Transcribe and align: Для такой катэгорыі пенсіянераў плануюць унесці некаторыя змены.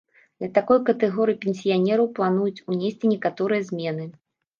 Для 0.43 0.47
такой 0.53 0.77
катэгорыі 0.87 1.37
пенсіянераў 1.43 2.07
плануюць 2.15 2.63
унесці 2.71 3.11
некаторыя 3.13 3.67
змены. 3.69 4.09